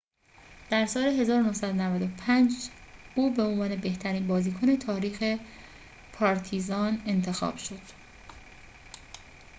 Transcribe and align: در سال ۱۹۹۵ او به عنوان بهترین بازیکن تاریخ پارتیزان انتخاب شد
در 0.69 0.85
سال 0.85 1.03
۱۹۹۵ 1.03 2.69
او 3.15 3.33
به 3.33 3.43
عنوان 3.43 3.75
بهترین 3.75 4.27
بازیکن 4.27 4.75
تاریخ 4.79 5.39
پارتیزان 6.13 7.01
انتخاب 7.05 7.57
شد 7.57 7.81